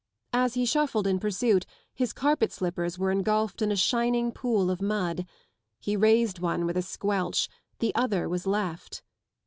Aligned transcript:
As 0.33 0.55
he 0.55 0.65
shuffled 0.65 1.05
in 1.05 1.19
pursuit 1.19 1.67
his 1.93 2.11
carpet 2.11 2.51
slippers 2.51 2.97
were 2.97 3.11
engulfed 3.11 3.61
in 3.61 3.71
a 3.71 3.75
shining 3.75 4.31
pool 4.31 4.71
of 4.71 4.81
mud: 4.81 5.27
he 5.79 5.95
raised 5.95 6.39
one 6.39 6.65
with 6.65 6.75
a 6.75 6.81
squelch, 6.81 7.47
the 7.77 7.93
other 7.93 8.27
was 8.27 8.47
left. 8.47 9.03